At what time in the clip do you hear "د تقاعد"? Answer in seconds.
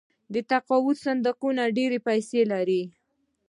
0.33-0.95